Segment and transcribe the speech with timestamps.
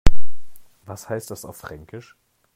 [0.87, 2.15] Was heißt das auf Fränkisch?